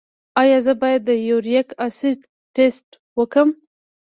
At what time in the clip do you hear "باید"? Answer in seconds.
0.81-1.01